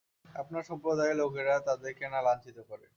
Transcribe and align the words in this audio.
আপনার 0.35 0.63
সম্প্রদায়ের 0.69 1.19
লোকেরা 1.21 1.53
তাদেরকে 1.67 2.05
না 2.07 2.19
লাঞ্ছিত 2.21 2.57
করে! 2.69 2.85